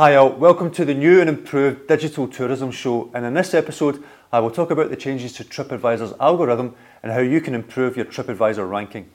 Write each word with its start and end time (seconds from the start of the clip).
Hi 0.00 0.14
all, 0.14 0.30
welcome 0.30 0.70
to 0.70 0.86
the 0.86 0.94
new 0.94 1.20
and 1.20 1.28
improved 1.28 1.86
Digital 1.86 2.26
Tourism 2.26 2.70
Show 2.70 3.10
and 3.12 3.26
in 3.26 3.34
this 3.34 3.52
episode 3.52 4.02
I 4.32 4.40
will 4.40 4.50
talk 4.50 4.70
about 4.70 4.88
the 4.88 4.96
changes 4.96 5.34
to 5.34 5.44
TripAdvisor's 5.44 6.14
algorithm 6.18 6.74
and 7.02 7.12
how 7.12 7.18
you 7.18 7.42
can 7.42 7.54
improve 7.54 7.98
your 7.98 8.06
TripAdvisor 8.06 8.66
ranking. 8.66 9.10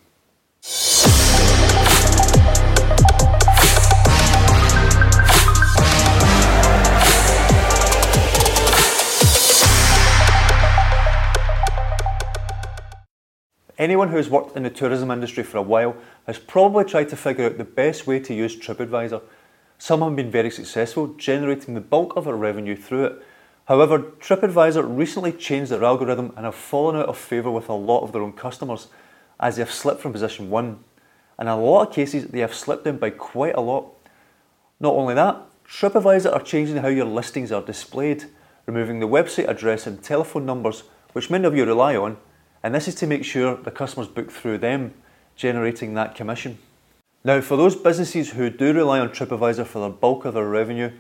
Anyone 13.79 14.09
who 14.09 14.17
has 14.17 14.29
worked 14.29 14.55
in 14.55 14.61
the 14.61 14.69
tourism 14.69 15.09
industry 15.09 15.43
for 15.43 15.57
a 15.57 15.63
while 15.63 15.97
has 16.27 16.37
probably 16.37 16.85
tried 16.85 17.09
to 17.09 17.15
figure 17.15 17.47
out 17.47 17.57
the 17.57 17.63
best 17.63 18.05
way 18.05 18.19
to 18.19 18.35
use 18.35 18.55
TripAdvisor. 18.55 19.23
Some 19.77 20.01
have 20.01 20.15
been 20.15 20.31
very 20.31 20.49
successful, 20.49 21.07
generating 21.07 21.73
the 21.73 21.81
bulk 21.81 22.15
of 22.15 22.25
their 22.25 22.35
revenue 22.35 22.75
through 22.75 23.05
it. 23.05 23.25
However, 23.65 23.99
TripAdvisor 23.99 24.97
recently 24.97 25.31
changed 25.31 25.71
their 25.71 25.83
algorithm 25.83 26.33
and 26.35 26.45
have 26.45 26.55
fallen 26.55 26.95
out 26.95 27.09
of 27.09 27.17
favour 27.17 27.51
with 27.51 27.67
a 27.67 27.73
lot 27.73 28.03
of 28.03 28.11
their 28.11 28.21
own 28.21 28.33
customers, 28.33 28.87
as 29.39 29.55
they 29.55 29.61
have 29.61 29.71
slipped 29.71 30.01
from 30.01 30.13
position 30.13 30.49
1. 30.49 30.79
And 31.37 31.49
in 31.49 31.53
a 31.53 31.59
lot 31.59 31.87
of 31.87 31.93
cases, 31.93 32.27
they 32.27 32.39
have 32.39 32.53
slipped 32.53 32.85
down 32.85 32.97
by 32.97 33.09
quite 33.09 33.55
a 33.55 33.61
lot. 33.61 33.91
Not 34.79 34.93
only 34.93 35.13
that, 35.15 35.41
TripAdvisor 35.67 36.31
are 36.31 36.41
changing 36.41 36.77
how 36.77 36.87
your 36.87 37.05
listings 37.05 37.51
are 37.51 37.61
displayed, 37.61 38.25
removing 38.65 38.99
the 38.99 39.07
website 39.07 39.47
address 39.47 39.87
and 39.87 40.01
telephone 40.01 40.45
numbers, 40.45 40.83
which 41.13 41.29
many 41.29 41.45
of 41.45 41.55
you 41.55 41.65
rely 41.65 41.95
on, 41.95 42.17
and 42.63 42.73
this 42.73 42.87
is 42.87 42.95
to 42.95 43.07
make 43.07 43.25
sure 43.25 43.55
the 43.57 43.71
customers 43.71 44.07
book 44.07 44.31
through 44.31 44.59
them, 44.59 44.93
generating 45.35 45.95
that 45.95 46.15
commission. 46.15 46.57
Now, 47.25 47.41
for 47.41 47.57
those 47.57 47.75
businesses 47.75 48.29
who 48.29 48.51
do 48.51 48.71
rely 48.71 48.99
on 48.99 49.09
TripAdvisor 49.09 49.65
for 49.65 49.79
the 49.79 49.89
bulk 49.89 50.25
of 50.25 50.35
their 50.35 50.47
revenue, 50.47 50.91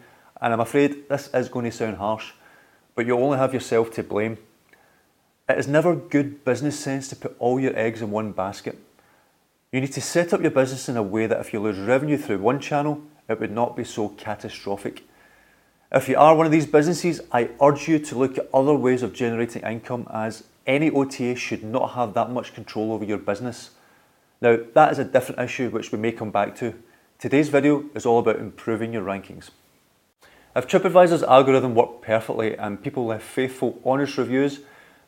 and 0.41 0.53
I'm 0.53 0.59
afraid 0.59 1.07
this 1.07 1.29
is 1.31 1.49
going 1.49 1.65
to 1.65 1.71
sound 1.71 1.97
harsh, 1.97 2.31
but 2.95 3.05
you 3.05 3.15
only 3.15 3.37
have 3.37 3.53
yourself 3.53 3.91
to 3.91 4.01
blame. 4.01 4.39
It 5.47 5.59
is 5.59 5.67
never 5.67 5.95
good 5.95 6.43
business 6.43 6.79
sense 6.79 7.09
to 7.09 7.15
put 7.15 7.35
all 7.37 7.59
your 7.59 7.77
eggs 7.77 8.01
in 8.01 8.09
one 8.09 8.31
basket. 8.31 8.79
You 9.71 9.79
need 9.79 9.93
to 9.93 10.01
set 10.01 10.33
up 10.33 10.41
your 10.41 10.49
business 10.49 10.89
in 10.89 10.97
a 10.97 11.03
way 11.03 11.27
that 11.27 11.39
if 11.41 11.53
you 11.53 11.59
lose 11.59 11.77
revenue 11.77 12.17
through 12.17 12.39
one 12.39 12.59
channel, 12.59 13.03
it 13.29 13.39
would 13.39 13.51
not 13.51 13.77
be 13.77 13.83
so 13.83 14.09
catastrophic. 14.09 15.03
If 15.91 16.09
you 16.09 16.17
are 16.17 16.35
one 16.35 16.47
of 16.47 16.51
these 16.51 16.65
businesses, 16.65 17.21
I 17.31 17.51
urge 17.61 17.87
you 17.87 17.99
to 17.99 18.17
look 18.17 18.39
at 18.39 18.49
other 18.51 18.73
ways 18.73 19.03
of 19.03 19.13
generating 19.13 19.61
income 19.61 20.07
as 20.11 20.45
any 20.65 20.89
OTA 20.89 21.35
should 21.35 21.63
not 21.63 21.91
have 21.91 22.15
that 22.15 22.31
much 22.31 22.55
control 22.55 22.93
over 22.93 23.05
your 23.05 23.19
business. 23.19 23.74
Now, 24.45 24.59
that 24.75 24.91
is 24.91 24.99
a 24.99 25.03
different 25.03 25.41
issue 25.41 25.71
which 25.71 25.91
we 25.91 25.97
may 25.97 26.11
come 26.11 26.29
back 26.29 26.55
to. 26.57 26.75
Today's 27.17 27.49
video 27.49 27.85
is 27.95 28.05
all 28.05 28.19
about 28.19 28.37
improving 28.37 28.93
your 28.93 29.01
rankings. 29.01 29.49
If 30.55 30.67
TripAdvisor's 30.67 31.23
algorithm 31.23 31.73
worked 31.73 32.03
perfectly 32.03 32.55
and 32.55 32.79
people 32.83 33.07
left 33.07 33.23
faithful, 33.23 33.81
honest 33.83 34.19
reviews, 34.19 34.59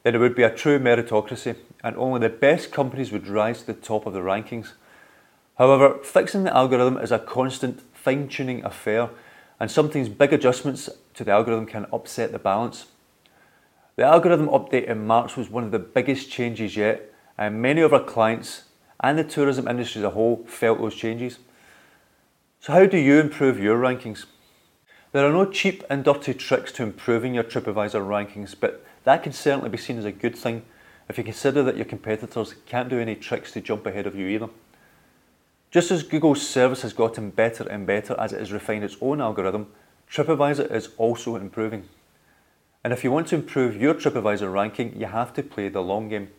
then 0.01 0.15
it 0.15 0.17
would 0.17 0.33
be 0.33 0.41
a 0.41 0.49
true 0.49 0.79
meritocracy 0.79 1.55
and 1.83 1.95
only 1.97 2.21
the 2.21 2.33
best 2.33 2.71
companies 2.71 3.11
would 3.11 3.27
rise 3.27 3.59
to 3.59 3.67
the 3.67 3.73
top 3.75 4.07
of 4.07 4.13
the 4.13 4.21
rankings. 4.21 4.71
However, 5.59 5.99
fixing 6.03 6.45
the 6.45 6.57
algorithm 6.57 6.97
is 6.97 7.11
a 7.11 7.19
constant 7.19 7.81
fine 7.93 8.27
tuning 8.27 8.65
affair 8.65 9.11
and 9.59 9.69
sometimes 9.69 10.09
big 10.09 10.33
adjustments 10.33 10.89
to 11.13 11.23
the 11.23 11.29
algorithm 11.29 11.67
can 11.67 11.85
upset 11.93 12.31
the 12.31 12.39
balance. 12.39 12.87
The 13.97 14.03
algorithm 14.03 14.47
update 14.47 14.85
in 14.85 15.05
March 15.05 15.37
was 15.37 15.47
one 15.47 15.63
of 15.63 15.69
the 15.69 15.77
biggest 15.77 16.31
changes 16.31 16.75
yet, 16.75 17.13
and 17.37 17.61
many 17.61 17.81
of 17.81 17.93
our 17.93 18.03
clients 18.03 18.63
and 18.99 19.17
the 19.17 19.23
tourism 19.23 19.67
industry 19.67 19.99
as 20.01 20.05
a 20.05 20.09
whole 20.11 20.43
felt 20.47 20.79
those 20.79 20.95
changes. 20.95 21.39
So, 22.59 22.73
how 22.73 22.85
do 22.85 22.97
you 22.97 23.19
improve 23.19 23.59
your 23.59 23.79
rankings? 23.79 24.25
There 25.11 25.25
are 25.25 25.31
no 25.31 25.45
cheap 25.49 25.83
and 25.89 26.03
dirty 26.03 26.33
tricks 26.33 26.71
to 26.73 26.83
improving 26.83 27.33
your 27.33 27.43
TripAdvisor 27.43 28.01
rankings, 28.01 28.55
but 28.59 28.85
that 29.03 29.23
can 29.23 29.31
certainly 29.31 29.69
be 29.69 29.77
seen 29.77 29.97
as 29.97 30.05
a 30.05 30.11
good 30.11 30.35
thing 30.35 30.63
if 31.07 31.17
you 31.17 31.23
consider 31.23 31.63
that 31.63 31.77
your 31.77 31.85
competitors 31.85 32.55
can't 32.65 32.89
do 32.89 32.99
any 32.99 33.15
tricks 33.15 33.51
to 33.53 33.61
jump 33.61 33.85
ahead 33.85 34.05
of 34.05 34.15
you 34.15 34.27
either. 34.27 34.49
Just 35.71 35.91
as 35.91 36.03
Google's 36.03 36.45
service 36.45 36.81
has 36.81 36.93
gotten 36.93 37.29
better 37.29 37.67
and 37.69 37.85
better 37.85 38.15
as 38.19 38.33
it 38.33 38.39
has 38.39 38.51
refined 38.51 38.83
its 38.83 38.97
own 39.01 39.21
algorithm, 39.21 39.67
TripAdvisor 40.09 40.71
is 40.71 40.89
also 40.97 41.35
improving. 41.35 41.87
And 42.83 42.93
if 42.93 43.03
you 43.03 43.11
want 43.11 43.27
to 43.27 43.35
improve 43.35 43.75
your 43.75 43.93
TripAdvisor 43.93 44.51
ranking, 44.51 44.97
you 44.99 45.07
have 45.07 45.33
to 45.33 45.43
play 45.43 45.67
the 45.69 45.81
long 45.81 46.09
game. 46.09 46.29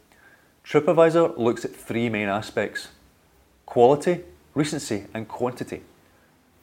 TripAdvisor 0.69 1.39
looks 1.39 1.65
at 1.65 1.75
three 1.75 2.11
main 2.11 2.29
aspects 2.29 2.89
quality, 3.65 4.21
recency, 4.55 5.07
and 5.15 5.27
quantity. 5.27 5.81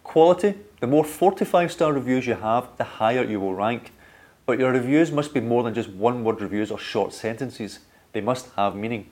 Quality 0.04 0.54
the 0.80 0.86
more 0.86 1.04
45 1.04 1.72
star 1.72 1.92
reviews 1.92 2.28
you 2.28 2.36
have, 2.36 2.68
the 2.78 2.84
higher 2.84 3.24
you 3.24 3.40
will 3.40 3.56
rank. 3.56 3.92
But 4.46 4.60
your 4.60 4.72
reviews 4.72 5.12
must 5.12 5.34
be 5.34 5.40
more 5.40 5.64
than 5.64 5.74
just 5.74 5.90
one 5.90 6.24
word 6.24 6.40
reviews 6.40 6.70
or 6.70 6.78
short 6.78 7.14
sentences, 7.14 7.80
they 8.14 8.22
must 8.22 8.52
have 8.56 8.76
meaning. 8.76 9.10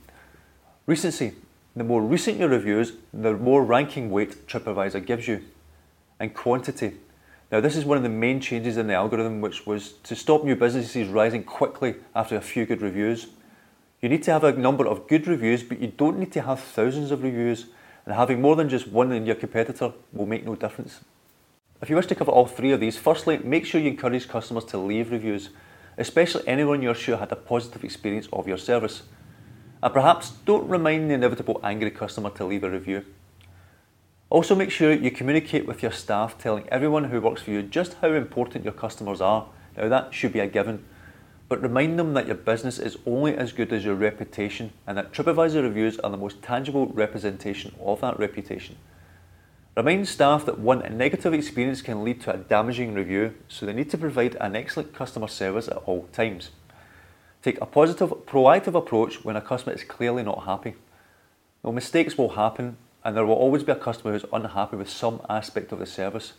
Recency 0.86 1.34
the 1.76 1.84
more 1.84 2.04
recent 2.04 2.38
your 2.38 2.50
reviews, 2.50 2.94
the 3.12 3.34
more 3.34 3.66
ranking 3.66 4.12
weight 4.12 4.48
TripAdvisor 4.48 5.04
gives 5.08 5.28
you. 5.28 5.42
And 6.20 6.36
quantity 6.36 6.94
now, 7.54 7.62
this 7.62 7.76
is 7.76 7.86
one 7.86 7.98
of 7.98 8.04
the 8.04 8.10
main 8.10 8.42
changes 8.42 8.78
in 8.78 8.88
the 8.88 8.96
algorithm, 8.96 9.40
which 9.40 9.68
was 9.68 9.92
to 10.06 10.16
stop 10.16 10.44
new 10.44 10.56
businesses 10.56 11.08
rising 11.08 11.44
quickly 11.44 11.94
after 12.16 12.36
a 12.36 12.42
few 12.42 12.66
good 12.66 12.82
reviews. 12.82 13.28
You 14.04 14.10
need 14.10 14.24
to 14.24 14.34
have 14.34 14.44
a 14.44 14.52
number 14.52 14.86
of 14.86 15.08
good 15.08 15.28
reviews, 15.28 15.64
but 15.64 15.80
you 15.80 15.88
don't 15.88 16.20
need 16.20 16.34
to 16.34 16.42
have 16.42 16.60
thousands 16.60 17.10
of 17.10 17.24
reviews, 17.24 17.68
and 18.06 18.14
having 18.14 18.42
more 18.42 18.58
than 18.58 18.68
just 18.68 18.90
one 18.90 19.14
in 19.14 19.26
your 19.26 19.36
competitor 19.36 19.94
will 20.12 20.26
make 20.26 20.46
no 20.46 20.56
difference. 20.58 21.00
If 21.82 21.90
you 21.90 21.96
wish 21.96 22.08
to 22.08 22.16
cover 22.16 22.30
all 22.30 22.46
three 22.46 22.74
of 22.74 22.82
these, 22.82 22.98
firstly, 22.98 23.38
make 23.38 23.66
sure 23.66 23.80
you 23.80 23.92
encourage 23.92 24.28
customers 24.28 24.66
to 24.66 24.78
leave 24.78 25.10
reviews, 25.10 25.52
especially 25.98 26.46
anyone 26.46 26.82
you're 26.82 26.94
sure 26.94 27.16
had 27.16 27.32
a 27.32 27.38
positive 27.38 27.86
experience 27.86 28.28
of 28.34 28.46
your 28.46 28.58
service. 28.58 29.04
And 29.82 29.94
perhaps 29.94 30.32
don't 30.46 30.68
remind 30.68 31.10
the 31.10 31.14
inevitable 31.14 31.62
angry 31.64 31.92
customer 31.92 32.32
to 32.32 32.44
leave 32.44 32.66
a 32.66 32.70
review. 32.70 33.06
Also 34.30 34.54
make 34.54 34.70
sure 34.70 34.92
you 34.92 35.12
communicate 35.12 35.66
with 35.66 35.82
your 35.82 35.94
staff 35.94 36.38
telling 36.38 36.68
everyone 36.68 37.06
who 37.06 37.22
works 37.22 37.44
for 37.44 37.52
you 37.52 37.64
just 37.64 37.94
how 38.02 38.12
important 38.12 38.66
your 38.66 38.74
customers 38.74 39.22
are. 39.22 39.48
Now 39.78 39.88
that 39.88 40.14
should 40.14 40.34
be 40.34 40.42
a 40.42 40.48
given. 40.48 40.84
But 41.54 41.62
remind 41.62 42.00
them 42.00 42.16
that 42.16 42.26
your 42.26 42.36
business 42.36 42.80
is 42.80 42.98
only 43.06 43.38
as 43.38 43.52
good 43.52 43.72
as 43.72 43.86
your 43.86 43.94
reputation 43.94 44.74
and 44.88 44.98
that 44.98 45.14
TripAdvisor 45.14 45.62
reviews 45.62 46.00
are 46.00 46.10
the 46.10 46.18
most 46.18 46.42
tangible 46.42 46.88
representation 46.88 47.76
of 47.80 48.02
that 48.02 48.18
reputation. 48.18 48.76
Remind 49.78 50.08
staff 50.08 50.48
that 50.48 50.58
one 50.58 50.80
negative 50.98 51.32
experience 51.32 51.84
can 51.84 52.04
lead 52.04 52.22
to 52.22 52.34
a 52.34 52.38
damaging 52.38 52.96
review, 52.96 53.36
so 53.48 53.68
they 53.68 53.74
need 53.74 53.92
to 53.92 54.00
provide 54.00 54.36
an 54.42 54.56
excellent 54.56 54.96
customer 54.96 55.28
service 55.28 55.68
at 55.68 55.78
all 55.86 56.08
times. 56.12 56.50
Take 57.44 57.62
a 57.62 57.68
positive, 57.68 58.10
proactive 58.26 58.74
approach 58.74 59.24
when 59.24 59.36
a 59.36 59.42
customer 59.42 59.76
is 59.76 59.84
clearly 59.84 60.24
not 60.24 60.46
happy. 60.46 60.74
No 61.64 61.72
mistakes 61.72 62.18
will 62.18 62.30
happen, 62.30 62.78
and 63.04 63.16
there 63.16 63.28
will 63.28 63.36
always 63.36 63.62
be 63.62 63.74
a 63.74 63.76
customer 63.76 64.14
who's 64.14 64.26
unhappy 64.34 64.76
with 64.76 64.90
some 64.90 65.22
aspect 65.30 65.72
of 65.72 65.78
the 65.78 65.86
service. 65.86 66.34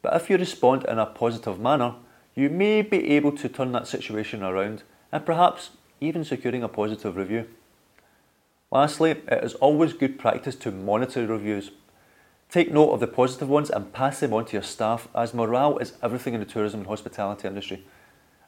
But 0.00 0.16
if 0.16 0.30
you 0.30 0.38
respond 0.38 0.86
in 0.86 0.98
a 0.98 1.04
positive 1.04 1.60
manner, 1.60 1.96
you 2.36 2.50
may 2.50 2.82
be 2.82 3.12
able 3.12 3.32
to 3.32 3.48
turn 3.48 3.72
that 3.72 3.88
situation 3.88 4.42
around 4.42 4.82
and 5.10 5.24
perhaps 5.24 5.70
even 6.00 6.22
securing 6.22 6.62
a 6.62 6.68
positive 6.68 7.16
review. 7.16 7.48
Lastly, 8.70 9.12
it 9.12 9.44
is 9.44 9.54
always 9.54 9.94
good 9.94 10.18
practice 10.18 10.54
to 10.56 10.70
monitor 10.70 11.26
reviews. 11.26 11.70
Take 12.50 12.70
note 12.70 12.90
of 12.90 13.00
the 13.00 13.06
positive 13.06 13.48
ones 13.48 13.70
and 13.70 13.92
pass 13.92 14.20
them 14.20 14.34
on 14.34 14.44
to 14.46 14.52
your 14.52 14.62
staff 14.62 15.08
as 15.14 15.32
morale 15.32 15.78
is 15.78 15.94
everything 16.02 16.34
in 16.34 16.40
the 16.40 16.46
tourism 16.46 16.80
and 16.80 16.88
hospitality 16.88 17.48
industry. 17.48 17.84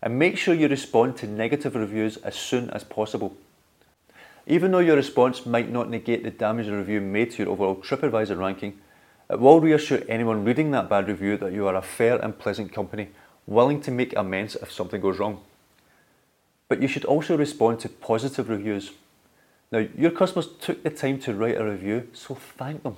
And 0.02 0.18
make 0.18 0.36
sure 0.36 0.54
you 0.54 0.68
respond 0.68 1.16
to 1.16 1.26
negative 1.26 1.74
reviews 1.74 2.18
as 2.18 2.36
soon 2.36 2.68
as 2.70 2.84
possible. 2.84 3.36
Even 4.46 4.70
though 4.70 4.78
your 4.78 4.96
response 4.96 5.46
might 5.46 5.70
not 5.70 5.90
negate 5.90 6.24
the 6.24 6.30
damage 6.30 6.66
the 6.66 6.76
review 6.76 7.00
made 7.00 7.30
to 7.32 7.42
your 7.42 7.52
overall 7.52 7.76
TripAdvisor 7.76 8.38
ranking, 8.38 8.78
it 9.30 9.40
will 9.40 9.60
reassure 9.60 10.02
anyone 10.08 10.44
reading 10.44 10.70
that 10.72 10.88
bad 10.88 11.08
review 11.08 11.36
that 11.38 11.52
you 11.52 11.66
are 11.66 11.74
a 11.74 11.82
fair 11.82 12.16
and 12.18 12.38
pleasant 12.38 12.72
company, 12.72 13.08
willing 13.48 13.80
to 13.80 13.90
make 13.90 14.14
amends 14.14 14.54
if 14.56 14.70
something 14.70 15.00
goes 15.00 15.18
wrong. 15.18 15.40
But 16.68 16.82
you 16.82 16.88
should 16.88 17.06
also 17.06 17.36
respond 17.36 17.80
to 17.80 17.88
positive 17.88 18.50
reviews. 18.50 18.92
Now, 19.72 19.86
your 19.96 20.10
customers 20.10 20.48
took 20.60 20.82
the 20.82 20.90
time 20.90 21.18
to 21.20 21.34
write 21.34 21.56
a 21.56 21.64
review, 21.64 22.08
so 22.12 22.34
thank 22.34 22.82
them. 22.82 22.96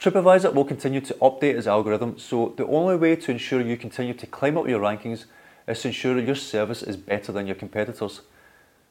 TripAdvisor 0.00 0.52
will 0.52 0.64
continue 0.64 1.00
to 1.00 1.14
update 1.14 1.54
its 1.54 1.68
algorithm, 1.68 2.18
so 2.18 2.52
the 2.56 2.66
only 2.66 2.96
way 2.96 3.14
to 3.14 3.30
ensure 3.30 3.60
you 3.60 3.76
continue 3.76 4.14
to 4.14 4.26
climb 4.26 4.58
up 4.58 4.68
your 4.68 4.80
rankings 4.80 5.26
is 5.68 5.82
to 5.82 5.88
ensure 5.88 6.18
your 6.18 6.34
service 6.34 6.82
is 6.82 6.96
better 6.96 7.30
than 7.30 7.46
your 7.46 7.54
competitors. 7.54 8.22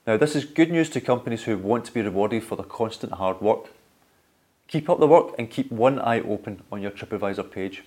Now, 0.08 0.16
this 0.16 0.36
is 0.36 0.46
good 0.46 0.72
news 0.72 0.90
to 0.92 1.02
companies 1.02 1.44
who 1.44 1.58
want 1.58 1.84
to 1.86 1.94
be 1.94 2.02
rewarded 2.02 2.46
for 2.46 2.56
their 2.56 2.66
constant 2.66 3.14
hard 3.14 3.42
work. 3.42 3.66
Keep 4.70 4.90
up 4.90 5.00
the 5.00 5.08
work 5.08 5.36
and 5.38 5.50
keep 5.50 5.70
one 5.70 6.00
eye 6.00 6.22
open 6.22 6.64
on 6.72 6.82
your 6.82 6.92
TripAdvisor 6.92 7.52
page. 7.52 7.84